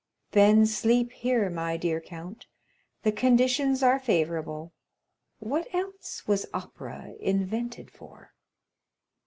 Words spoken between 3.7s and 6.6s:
are favorable; what else was